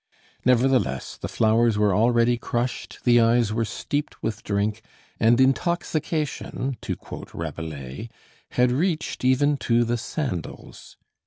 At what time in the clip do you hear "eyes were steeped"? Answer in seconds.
3.19-4.23